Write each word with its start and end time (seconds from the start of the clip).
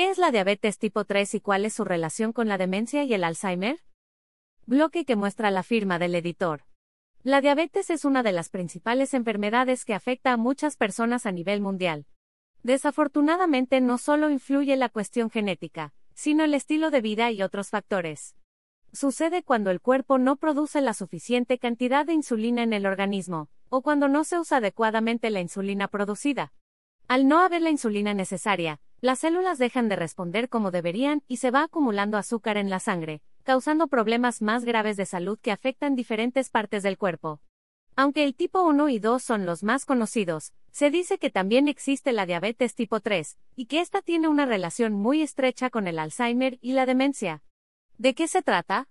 ¿Qué 0.00 0.08
es 0.08 0.16
la 0.16 0.30
diabetes 0.30 0.78
tipo 0.78 1.04
3 1.04 1.34
y 1.34 1.40
cuál 1.40 1.66
es 1.66 1.74
su 1.74 1.84
relación 1.84 2.32
con 2.32 2.48
la 2.48 2.56
demencia 2.56 3.04
y 3.04 3.12
el 3.12 3.22
Alzheimer? 3.22 3.80
Bloque 4.64 5.04
que 5.04 5.14
muestra 5.14 5.50
la 5.50 5.62
firma 5.62 5.98
del 5.98 6.14
editor. 6.14 6.64
La 7.22 7.42
diabetes 7.42 7.90
es 7.90 8.06
una 8.06 8.22
de 8.22 8.32
las 8.32 8.48
principales 8.48 9.12
enfermedades 9.12 9.84
que 9.84 9.92
afecta 9.92 10.32
a 10.32 10.38
muchas 10.38 10.78
personas 10.78 11.26
a 11.26 11.32
nivel 11.32 11.60
mundial. 11.60 12.06
Desafortunadamente 12.62 13.82
no 13.82 13.98
solo 13.98 14.30
influye 14.30 14.74
la 14.78 14.88
cuestión 14.88 15.28
genética, 15.28 15.92
sino 16.14 16.44
el 16.44 16.54
estilo 16.54 16.90
de 16.90 17.02
vida 17.02 17.30
y 17.30 17.42
otros 17.42 17.68
factores. 17.68 18.36
Sucede 18.94 19.42
cuando 19.42 19.70
el 19.70 19.82
cuerpo 19.82 20.16
no 20.16 20.36
produce 20.36 20.80
la 20.80 20.94
suficiente 20.94 21.58
cantidad 21.58 22.06
de 22.06 22.14
insulina 22.14 22.62
en 22.62 22.72
el 22.72 22.86
organismo, 22.86 23.50
o 23.68 23.82
cuando 23.82 24.08
no 24.08 24.24
se 24.24 24.38
usa 24.38 24.56
adecuadamente 24.56 25.28
la 25.28 25.42
insulina 25.42 25.88
producida. 25.88 26.54
Al 27.06 27.28
no 27.28 27.40
haber 27.40 27.60
la 27.60 27.68
insulina 27.68 28.14
necesaria, 28.14 28.80
las 29.00 29.20
células 29.20 29.58
dejan 29.58 29.88
de 29.88 29.96
responder 29.96 30.48
como 30.48 30.70
deberían 30.70 31.22
y 31.26 31.38
se 31.38 31.50
va 31.50 31.62
acumulando 31.62 32.18
azúcar 32.18 32.56
en 32.56 32.68
la 32.68 32.80
sangre, 32.80 33.22
causando 33.44 33.88
problemas 33.88 34.42
más 34.42 34.64
graves 34.64 34.96
de 34.96 35.06
salud 35.06 35.38
que 35.40 35.52
afectan 35.52 35.96
diferentes 35.96 36.50
partes 36.50 36.82
del 36.82 36.98
cuerpo. 36.98 37.40
Aunque 37.96 38.24
el 38.24 38.34
tipo 38.34 38.62
1 38.62 38.88
y 38.88 38.98
2 38.98 39.22
son 39.22 39.46
los 39.46 39.62
más 39.62 39.84
conocidos, 39.84 40.52
se 40.70 40.90
dice 40.90 41.18
que 41.18 41.30
también 41.30 41.66
existe 41.66 42.12
la 42.12 42.26
diabetes 42.26 42.74
tipo 42.74 43.00
3, 43.00 43.38
y 43.56 43.66
que 43.66 43.80
esta 43.80 44.02
tiene 44.02 44.28
una 44.28 44.46
relación 44.46 44.92
muy 44.92 45.22
estrecha 45.22 45.70
con 45.70 45.88
el 45.88 45.98
Alzheimer 45.98 46.58
y 46.60 46.72
la 46.72 46.86
demencia. 46.86 47.42
¿De 47.98 48.14
qué 48.14 48.28
se 48.28 48.42
trata? 48.42 48.88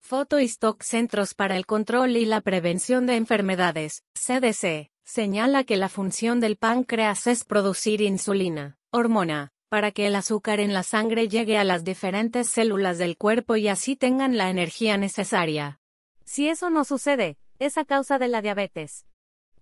Foto 0.00 0.38
Stock 0.38 0.82
Centros 0.82 1.34
para 1.34 1.56
el 1.56 1.66
Control 1.66 2.16
y 2.16 2.24
la 2.24 2.40
Prevención 2.40 3.06
de 3.06 3.16
Enfermedades, 3.16 4.02
CDC, 4.14 4.90
señala 5.04 5.64
que 5.64 5.76
la 5.76 5.88
función 5.88 6.40
del 6.40 6.56
páncreas 6.56 7.26
es 7.28 7.44
producir 7.44 8.00
insulina, 8.00 8.78
hormona, 8.92 9.48
para 9.70 9.90
que 9.90 10.06
el 10.06 10.14
azúcar 10.14 10.60
en 10.60 10.74
la 10.74 10.82
sangre 10.82 11.26
llegue 11.26 11.56
a 11.56 11.64
las 11.64 11.82
diferentes 11.82 12.46
células 12.46 12.98
del 12.98 13.16
cuerpo 13.16 13.56
y 13.56 13.68
así 13.68 13.96
tengan 13.96 14.36
la 14.36 14.50
energía 14.50 14.98
necesaria. 14.98 15.80
Si 16.24 16.48
eso 16.48 16.68
no 16.68 16.84
sucede, 16.84 17.38
es 17.58 17.78
a 17.78 17.86
causa 17.86 18.18
de 18.18 18.28
la 18.28 18.42
diabetes. 18.42 19.06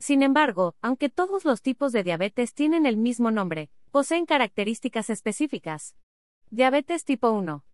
Sin 0.01 0.25
embargo, 0.25 0.75
aunque 0.83 1.11
todos 1.11 1.45
los 1.45 1.63
tipos 1.63 1.93
de 1.93 2.03
diabetes 2.03 2.55
tienen 2.55 2.87
el 2.87 2.97
mismo 2.97 3.31
nombre, 3.31 3.71
poseen 3.93 4.27
características 4.27 5.11
específicas. 5.11 5.95
Diabetes 6.51 7.05
tipo 7.05 7.31
1. 7.31 7.65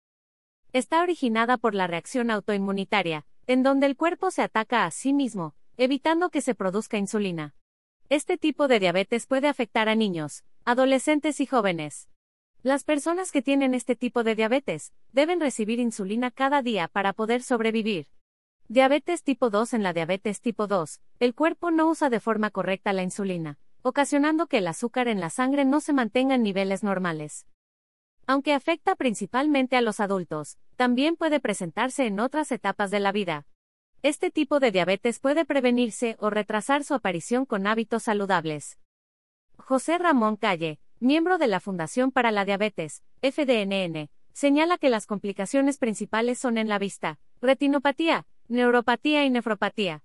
Está 0.75 1.01
originada 1.01 1.57
por 1.57 1.75
la 1.75 1.87
reacción 1.87 2.31
autoinmunitaria, 2.31 3.25
en 3.47 3.62
donde 3.62 3.87
el 3.87 3.97
cuerpo 3.97 4.31
se 4.31 4.43
ataca 4.43 4.84
a 4.84 4.91
sí 4.91 5.15
mismo, 5.15 5.55
evitando 5.79 6.29
que 6.29 6.43
se 6.43 6.55
produzca 6.55 6.99
insulina. 6.99 7.55
Este 8.11 8.37
tipo 8.37 8.69
de 8.69 8.79
diabetes 8.79 9.27
puede 9.27 9.49
afectar 9.49 9.89
a 9.89 9.95
niños, 9.95 10.45
adolescentes 10.67 11.39
y 11.39 11.47
jóvenes. 11.47 12.09
Las 12.64 12.83
personas 12.83 13.31
que 13.31 13.41
tienen 13.41 13.72
este 13.72 13.95
tipo 13.95 14.25
de 14.25 14.34
diabetes 14.34 14.92
deben 15.12 15.39
recibir 15.39 15.78
insulina 15.78 16.33
cada 16.33 16.61
día 16.61 16.89
para 16.89 17.12
poder 17.12 17.45
sobrevivir. 17.45 18.09
Diabetes 18.67 19.22
tipo 19.22 19.48
2 19.48 19.75
En 19.75 19.84
la 19.84 19.92
diabetes 19.92 20.41
tipo 20.41 20.67
2, 20.67 21.00
el 21.20 21.37
cuerpo 21.37 21.70
no 21.70 21.89
usa 21.89 22.11
de 22.11 22.19
forma 22.19 22.50
correcta 22.50 22.92
la 22.92 23.05
insulina, 23.05 23.61
ocasionando 23.83 24.48
que 24.48 24.59
el 24.59 24.67
azúcar 24.67 25.06
en 25.06 25.20
la 25.20 25.31
sangre 25.31 25.64
no 25.64 25.81
se 25.81 25.92
mantenga 25.92 26.34
en 26.34 26.42
niveles 26.42 26.83
normales. 26.83 27.47
Aunque 28.27 28.53
afecta 28.53 28.97
principalmente 28.97 29.77
a 29.77 29.83
los 29.83 30.00
adultos, 30.00 30.59
también 30.75 31.14
puede 31.14 31.39
presentarse 31.39 32.06
en 32.06 32.19
otras 32.19 32.50
etapas 32.50 32.91
de 32.91 32.98
la 32.98 33.12
vida. 33.12 33.47
Este 34.03 34.33
tipo 34.33 34.59
de 34.59 34.72
diabetes 34.72 35.20
puede 35.20 35.44
prevenirse 35.44 36.17
o 36.19 36.28
retrasar 36.28 36.83
su 36.83 36.94
aparición 36.94 37.47
con 37.47 37.69
hábitos 37.69 38.03
saludables. 38.03 38.81
José 39.59 39.99
Ramón 39.99 40.37
Calle, 40.37 40.79
miembro 41.01 41.39
de 41.39 41.49
la 41.49 41.61
Fundación 41.61 42.12
para 42.12 42.31
la 42.31 42.45
Diabetes, 42.45 43.03
FDNN, 43.23 44.09
señala 44.33 44.79
que 44.79 44.91
las 44.91 45.07
complicaciones 45.07 45.79
principales 45.79 46.39
son 46.39 46.59
en 46.59 46.69
la 46.69 46.79
vista, 46.79 47.19
retinopatía, 47.41 48.27
neuropatía 48.49 49.25
y 49.25 49.31
nefropatía. 49.31 50.05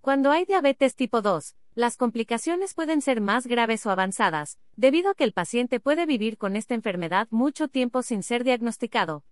Cuando 0.00 0.30
hay 0.30 0.46
diabetes 0.46 0.96
tipo 0.96 1.20
2, 1.20 1.56
las 1.74 1.96
complicaciones 1.96 2.74
pueden 2.74 3.02
ser 3.02 3.20
más 3.20 3.46
graves 3.46 3.84
o 3.84 3.90
avanzadas, 3.90 4.58
debido 4.76 5.10
a 5.10 5.14
que 5.14 5.24
el 5.24 5.32
paciente 5.32 5.78
puede 5.78 6.06
vivir 6.06 6.38
con 6.38 6.56
esta 6.56 6.74
enfermedad 6.74 7.28
mucho 7.30 7.68
tiempo 7.68 8.02
sin 8.02 8.22
ser 8.22 8.44
diagnosticado. 8.44 9.24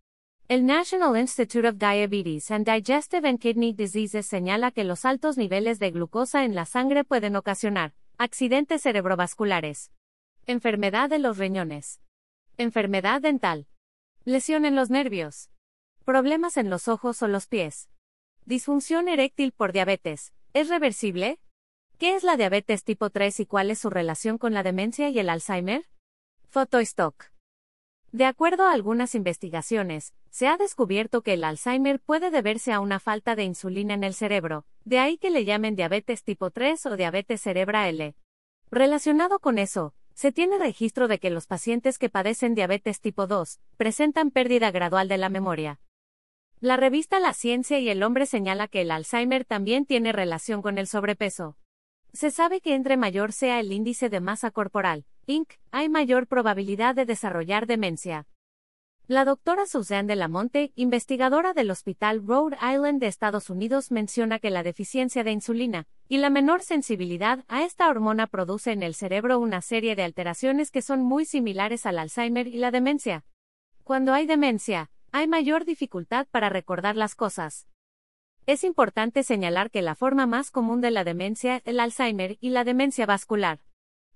El 0.47 0.67
National 0.67 1.17
Institute 1.19 1.67
of 1.67 1.77
Diabetes 1.79 2.51
and 2.51 2.67
Digestive 2.67 3.29
and 3.29 3.39
Kidney 3.39 3.73
Diseases 3.73 4.27
señala 4.27 4.73
que 4.73 4.85
los 4.85 5.05
altos 5.05 5.39
niveles 5.39 5.79
de 5.79 5.91
glucosa 5.91 6.45
en 6.45 6.55
la 6.55 6.67
sangre 6.67 7.05
pueden 7.05 7.37
ocasionar 7.37 7.95
accidentes 8.21 8.83
cerebrovasculares, 8.83 9.93
enfermedad 10.45 11.09
de 11.09 11.21
los 11.21 11.39
riñones, 11.39 12.01
enfermedad 12.57 13.21
dental, 13.21 13.69
lesión 14.25 14.65
en 14.65 14.75
los 14.75 14.91
nervios, 14.91 15.51
problemas 16.05 16.57
en 16.57 16.69
los 16.69 16.89
ojos 16.89 17.23
o 17.23 17.29
los 17.29 17.47
pies, 17.47 17.89
disfunción 18.45 19.09
eréctil 19.09 19.53
por 19.53 19.73
diabetes. 19.73 20.33
¿Es 20.53 20.69
reversible? 20.69 21.39
¿Qué 21.99 22.17
es 22.17 22.25
la 22.25 22.37
diabetes 22.37 22.83
tipo 22.83 23.09
3 23.09 23.39
y 23.39 23.47
cuál 23.47 23.71
es 23.71 23.79
su 23.79 23.89
relación 23.89 24.37
con 24.37 24.53
la 24.53 24.65
demencia 24.65 25.11
y 25.11 25.21
el 25.21 25.29
Alzheimer? 25.29 25.89
Fotostock. 26.49 27.27
De 28.11 28.25
acuerdo 28.25 28.65
a 28.65 28.73
algunas 28.73 29.15
investigaciones, 29.15 30.13
se 30.31 30.49
ha 30.49 30.57
descubierto 30.57 31.23
que 31.23 31.35
el 31.35 31.45
Alzheimer 31.45 32.01
puede 32.01 32.33
deberse 32.33 32.73
a 32.73 32.81
una 32.81 32.99
falta 32.99 33.37
de 33.37 33.45
insulina 33.45 33.95
en 33.95 34.03
el 34.03 34.15
cerebro, 34.15 34.67
de 34.89 34.99
ahí 34.99 35.19
que 35.19 35.29
le 35.29 35.45
llamen 35.45 35.77
diabetes 35.77 36.25
tipo 36.25 36.51
3 36.51 36.87
o 36.87 36.97
diabetes 36.97 37.43
cerebra 37.43 37.91
L. 37.91 38.15
Relacionado 38.71 39.39
con 39.39 39.59
eso, 39.59 39.93
se 40.15 40.33
tiene 40.33 40.59
registro 40.59 41.09
de 41.09 41.19
que 41.19 41.29
los 41.29 41.47
pacientes 41.47 41.99
que 41.99 42.09
padecen 42.09 42.55
diabetes 42.55 43.03
tipo 43.03 43.27
2 43.27 43.61
presentan 43.77 44.31
pérdida 44.31 44.71
gradual 44.71 45.07
de 45.09 45.19
la 45.19 45.29
memoria. 45.29 45.79
La 46.61 46.79
revista 46.79 47.21
La 47.21 47.35
Ciencia 47.35 47.79
y 47.79 47.91
el 47.91 48.03
Hombre 48.03 48.25
señala 48.25 48.67
que 48.67 48.81
el 48.81 48.91
Alzheimer 48.91 49.45
también 49.45 49.85
tiene 49.85 50.11
relación 50.11 50.63
con 50.63 50.79
el 50.79 50.87
sobrepeso. 50.87 51.59
Se 52.15 52.31
sabe 52.31 52.63
que 52.63 52.75
entre 52.75 52.97
mayor 52.97 53.33
sea 53.33 53.61
el 53.61 53.71
índice 53.71 54.09
de 54.09 54.21
masa 54.21 54.51
corporal, 54.51 55.05
INC, 55.27 55.59
hay 55.71 55.91
mayor 55.91 56.27
probabilidad 56.27 56.95
de 56.95 57.05
desarrollar 57.05 57.67
demencia. 57.67 58.27
La 59.11 59.25
doctora 59.25 59.65
Suzanne 59.65 60.07
de 60.07 60.17
la 60.17 60.29
Monte, 60.29 60.71
investigadora 60.75 61.55
del 61.55 61.71
Hospital 61.71 62.23
Rhode 62.27 62.59
Island 62.61 63.01
de 63.01 63.07
Estados 63.07 63.49
Unidos, 63.49 63.91
menciona 63.91 64.39
que 64.39 64.51
la 64.51 64.63
deficiencia 64.63 65.25
de 65.25 65.33
insulina 65.33 65.87
y 66.09 66.19
la 66.19 66.29
menor 66.29 66.61
sensibilidad 66.61 67.43
a 67.49 67.63
esta 67.63 67.89
hormona 67.89 68.27
produce 68.27 68.73
en 68.73 68.83
el 68.83 68.95
cerebro 68.95 69.39
una 69.39 69.63
serie 69.63 69.97
de 69.97 70.03
alteraciones 70.03 70.71
que 70.71 70.83
son 70.83 71.01
muy 71.01 71.25
similares 71.25 71.87
al 71.87 71.99
Alzheimer 71.99 72.49
y 72.49 72.59
la 72.59 72.71
demencia. 72.71 73.25
Cuando 73.83 74.13
hay 74.13 74.27
demencia, 74.27 74.91
hay 75.11 75.27
mayor 75.27 75.65
dificultad 75.65 76.27
para 76.31 76.51
recordar 76.51 76.95
las 76.95 77.15
cosas. 77.15 77.67
Es 78.45 78.63
importante 78.63 79.23
señalar 79.23 79.71
que 79.71 79.81
la 79.81 79.95
forma 79.95 80.27
más 80.27 80.51
común 80.51 80.83
de 80.83 80.91
la 80.91 81.05
demencia 81.05 81.63
el 81.65 81.81
Alzheimer 81.81 82.37
y 82.43 82.51
la 82.51 82.63
demencia 82.63 83.07
vascular. 83.07 83.61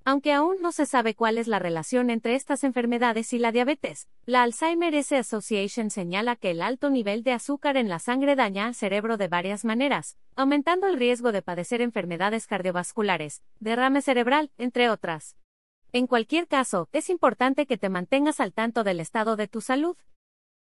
Aunque 0.05 0.33
aún 0.33 0.57
no 0.61 0.73
se 0.73 0.85
sabe 0.85 1.15
cuál 1.15 1.39
es 1.39 1.47
la 1.47 1.61
relación 1.61 2.11
entre 2.11 2.35
estas 2.35 2.65
enfermedades 2.65 3.33
y 3.33 3.39
la 3.39 3.53
diabetes, 3.53 4.09
la 4.27 4.43
Alzheimer 4.43 4.95
S 4.97 5.17
Association 5.17 5.91
señala 5.91 6.35
que 6.35 6.51
el 6.51 6.61
alto 6.61 6.91
nivel 6.91 7.23
de 7.23 7.33
azúcar 7.33 7.77
en 7.77 7.89
la 7.89 8.01
sangre 8.01 8.35
daña 8.35 8.67
al 8.67 8.75
cerebro 8.75 9.17
de 9.17 9.29
varias 9.29 9.65
maneras, 9.65 10.17
aumentando 10.35 10.89
el 10.89 10.99
riesgo 10.99 11.31
de 11.31 11.43
padecer 11.43 11.81
enfermedades 11.81 12.49
cardiovasculares, 12.49 13.43
derrame 13.61 14.03
cerebral, 14.03 14.51
entre 14.59 14.91
otras. 14.91 15.37
En 15.93 16.09
cualquier 16.09 16.49
caso, 16.49 16.89
es 16.93 17.09
importante 17.09 17.67
que 17.67 17.79
te 17.79 17.89
mantengas 17.89 18.41
al 18.41 18.53
tanto 18.53 18.83
del 18.83 18.99
estado 18.99 19.37
de 19.37 19.47
tu 19.47 19.61
salud, 19.61 19.97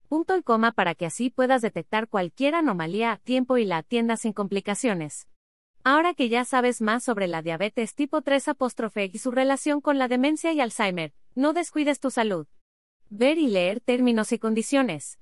punto 0.10 0.36
y 0.36 0.44
coma 0.44 0.74
para 0.74 0.96
que 0.96 1.06
así 1.06 1.30
puedas 1.30 1.62
detectar 1.62 2.10
cualquier 2.10 2.56
anomalía 2.56 3.14
a 3.14 3.18
tiempo 3.18 3.58
y 3.58 3.64
la 3.64 3.78
atiendas 3.78 4.22
sin 4.22 4.34
complicaciones. 4.34 5.28
Ahora 5.86 6.14
que 6.14 6.30
ya 6.30 6.46
sabes 6.46 6.82
más 6.82 7.04
sobre 7.04 7.28
la 7.28 7.42
diabetes 7.42 7.94
tipo 7.94 8.22
3 8.22 8.48
apóstrofe 8.48 9.10
y 9.12 9.18
su 9.18 9.32
relación 9.32 9.82
con 9.82 9.98
la 9.98 10.08
demencia 10.08 10.54
y 10.54 10.62
Alzheimer, 10.62 11.14
no 11.36 11.52
descuides 11.52 12.00
tu 12.00 12.10
salud. 12.10 12.48
Ver 13.10 13.38
y 13.38 13.48
leer 13.48 13.82
términos 13.82 14.32
y 14.32 14.40
condiciones. 14.40 15.20